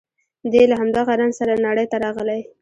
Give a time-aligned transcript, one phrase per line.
[0.51, 2.41] دی له همدغه رنځ سره نړۍ ته راغلی